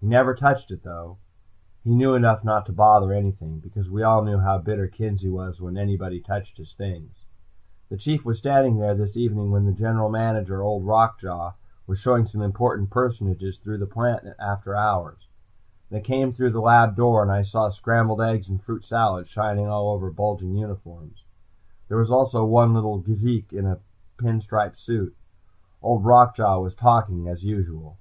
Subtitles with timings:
[0.00, 1.18] He never touched it, though.
[1.84, 5.60] He knew enough not to bother anything, because we all knew how bitter Kenzie was
[5.60, 7.24] when anybody touched his things.
[7.88, 11.52] The Chief was standing there this evening when the General Manager, Old Rock Jaw,
[11.86, 15.28] was showing some important personages through the plant after hours.
[15.88, 19.68] They came through the lab door, and I saw scrambled eggs and fruit salad shining
[19.68, 21.22] all over bulging uniforms.
[21.86, 23.78] There was also one little geezik in a
[24.18, 25.16] pin striped suit.
[25.80, 27.98] Old Rock Jaw was talking, as usual.